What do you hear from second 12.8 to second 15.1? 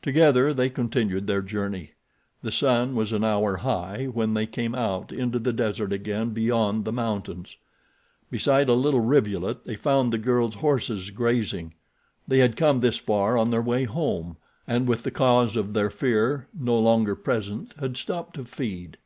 this far on their way home, and with the